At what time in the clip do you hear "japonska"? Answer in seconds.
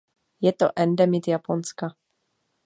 1.27-1.91